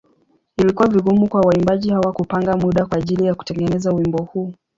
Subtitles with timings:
[0.57, 4.53] Ilikuwa vigumu kwa waimbaji hawa kupanga muda kwa ajili ya kutengeneza wimbo huu.